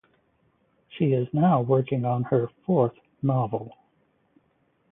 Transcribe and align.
She 0.89 1.13
is 1.13 1.27
now 1.31 1.61
working 1.61 2.05
on 2.05 2.23
her 2.23 2.49
fourth 2.65 2.95
novel. 3.21 3.77